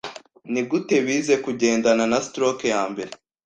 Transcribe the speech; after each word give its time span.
Nigute 0.51 0.95
bize 1.05 1.35
kugendana 1.43 2.03
na 2.11 2.19
stroke 2.25 2.65
yambere 2.73 3.11